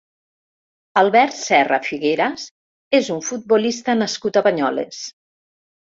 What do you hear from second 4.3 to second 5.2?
a Banyoles.